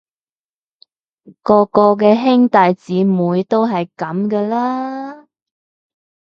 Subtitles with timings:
[1.43, 5.27] 個個嘅兄弟姊妹都係噉㗎啦